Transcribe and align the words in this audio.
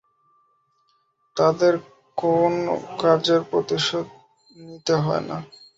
তাদের 1.37 1.73
কোন 2.17 2.53
কাজের 2.99 3.41
প্রতিশোধ 3.51 4.05
নিতে 4.57 4.93
হয় 5.03 5.23
না। 5.29 5.37